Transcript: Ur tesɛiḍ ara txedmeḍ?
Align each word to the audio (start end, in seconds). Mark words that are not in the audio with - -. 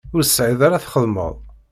Ur 0.15 0.23
tesɛiḍ 0.23 0.61
ara 0.67 0.83
txedmeḍ? 0.83 1.35